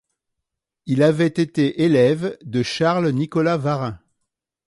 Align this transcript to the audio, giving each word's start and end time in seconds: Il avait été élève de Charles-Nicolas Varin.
Il 0.87 1.03
avait 1.03 1.27
été 1.27 1.83
élève 1.83 2.35
de 2.41 2.63
Charles-Nicolas 2.63 3.57
Varin. 3.57 3.99